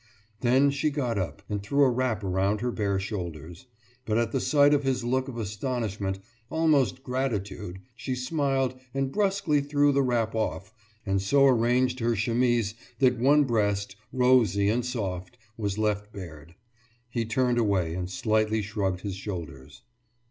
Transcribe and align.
Then 0.39 0.71
she 0.71 0.89
got 0.89 1.19
up 1.19 1.43
and 1.47 1.61
threw 1.61 1.83
a 1.83 1.89
wrap 1.91 2.23
around 2.23 2.61
her 2.61 2.71
bare 2.71 2.99
shoulders. 2.99 3.67
But 4.03 4.17
at 4.17 4.31
the 4.31 4.39
sight 4.39 4.73
of 4.73 4.81
his 4.83 5.03
look 5.03 5.27
of 5.27 5.37
astonishment, 5.37 6.17
almost 6.49 7.03
gratitude, 7.03 7.77
she 7.95 8.15
smiled 8.15 8.73
and 8.95 9.11
brusquely 9.11 9.61
threw 9.61 9.91
the 9.91 10.01
wrap 10.01 10.33
off, 10.33 10.73
and 11.05 11.21
so 11.21 11.45
arranged 11.45 11.99
her 11.99 12.15
chemise 12.15 12.73
that 12.97 13.19
one 13.19 13.43
breast, 13.43 13.95
rosy 14.11 14.69
and 14.69 14.83
soft, 14.83 15.37
was 15.55 15.77
left 15.77 16.11
bared. 16.11 16.55
He 17.11 17.23
turned 17.23 17.59
away 17.59 17.93
and 17.93 18.09
slightly 18.09 18.63
shrugged 18.63 19.01
his 19.01 19.13
shoulders. 19.15 19.83